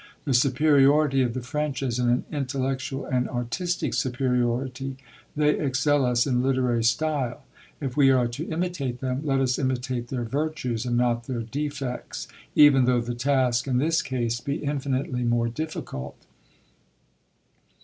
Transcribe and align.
The 0.25 0.33
superiority 0.33 1.21
of 1.21 1.35
the 1.35 1.43
French 1.43 1.83
is 1.83 1.99
an 1.99 2.25
intellectual 2.31 3.05
and 3.05 3.29
artistic 3.29 3.93
superiority; 3.93 4.97
they 5.35 5.59
excel 5.59 6.05
us 6.07 6.25
in 6.25 6.41
literary 6.41 6.83
style. 6.83 7.43
If 7.79 7.95
we 7.95 8.09
are 8.09 8.27
to 8.29 8.49
imitate 8.49 8.99
them, 8.99 9.21
let 9.23 9.39
us 9.39 9.59
imitate 9.59 10.07
their 10.07 10.23
virtues 10.23 10.87
and 10.87 10.97
not 10.97 11.25
their 11.27 11.43
defects, 11.43 12.27
even 12.55 12.85
though 12.85 13.01
the 13.01 13.13
task 13.13 13.67
in 13.67 13.77
this 13.77 14.01
case 14.01 14.39
be 14.39 14.55
infinitely 14.63 15.21
more 15.21 15.49
difficult. 15.49 16.15